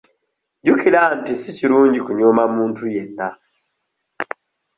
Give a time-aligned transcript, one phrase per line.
[0.61, 3.27] Jjukira nti si kirungi kunyooma muntu yenna.